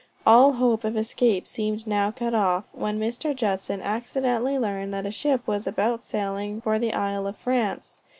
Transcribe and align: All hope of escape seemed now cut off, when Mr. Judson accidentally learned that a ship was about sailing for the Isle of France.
All 0.25 0.53
hope 0.53 0.83
of 0.83 0.97
escape 0.97 1.47
seemed 1.47 1.85
now 1.85 2.09
cut 2.09 2.33
off, 2.33 2.63
when 2.71 2.99
Mr. 2.99 3.35
Judson 3.35 3.83
accidentally 3.83 4.57
learned 4.57 4.91
that 4.95 5.05
a 5.05 5.11
ship 5.11 5.45
was 5.45 5.67
about 5.67 6.01
sailing 6.01 6.59
for 6.59 6.79
the 6.79 6.91
Isle 6.95 7.27
of 7.27 7.37
France. 7.37 8.01